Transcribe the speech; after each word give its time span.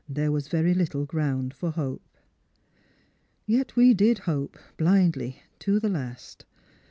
Tliere 0.11 0.31
was 0.31 0.47
very 0.47 0.73
little 0.73 1.05
ground 1.05 1.53
for 1.53 1.69
hope. 1.69 2.17
Yet 3.45 3.75
we 3.75 3.93
did 3.93 4.17
hope— 4.25 4.57
blindly— 4.79 5.43
to 5.59 5.79
the 5.79 5.89
last. 5.89 6.43